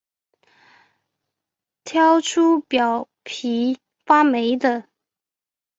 [1.83, 4.89] 挑出表皮发霉的